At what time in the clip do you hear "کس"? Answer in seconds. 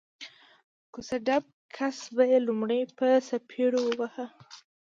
1.75-1.97